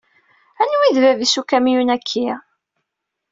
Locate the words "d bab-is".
0.95-1.33